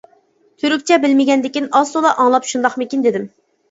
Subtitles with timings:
[0.63, 3.35] تۈركچە بىلمىگەندىكىن ئاز تولا ئاڭلاپ شۇنداقمىكىن دېدىم.